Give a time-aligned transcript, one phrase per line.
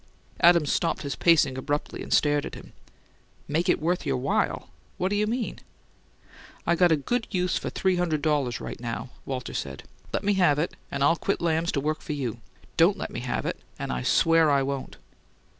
[0.39, 2.73] Adams stopped his pacing abruptly, and stared at him.
[3.47, 5.59] "'Make it worth your while?' What you mean?"
[6.65, 9.83] "I got a good use for three hundred dollars right now," Walter said.
[10.11, 12.39] "Let me have it and I'll quit Lamb's to work for you.
[12.77, 14.97] Don't let me have it and I SWEAR I won't!"